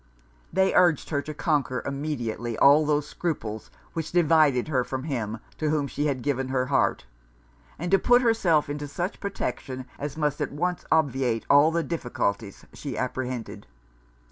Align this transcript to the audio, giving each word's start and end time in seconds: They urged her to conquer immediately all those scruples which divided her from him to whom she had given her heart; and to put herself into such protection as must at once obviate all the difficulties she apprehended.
They 0.51 0.73
urged 0.73 1.11
her 1.11 1.21
to 1.21 1.33
conquer 1.35 1.83
immediately 1.85 2.57
all 2.57 2.87
those 2.87 3.07
scruples 3.07 3.69
which 3.93 4.11
divided 4.11 4.67
her 4.67 4.83
from 4.83 5.03
him 5.03 5.37
to 5.59 5.69
whom 5.69 5.85
she 5.87 6.07
had 6.07 6.23
given 6.23 6.47
her 6.47 6.65
heart; 6.65 7.05
and 7.77 7.91
to 7.91 7.99
put 7.99 8.23
herself 8.23 8.67
into 8.67 8.87
such 8.87 9.19
protection 9.19 9.85
as 9.99 10.17
must 10.17 10.41
at 10.41 10.51
once 10.51 10.85
obviate 10.91 11.45
all 11.51 11.69
the 11.69 11.83
difficulties 11.83 12.65
she 12.73 12.97
apprehended. 12.97 13.67